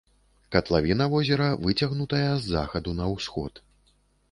Катлавіна 0.55 1.07
возера 1.11 1.51
выцягнутая 1.67 2.23
з 2.35 2.43
захаду 2.55 2.97
на 3.03 3.13
ўсход. 3.15 3.65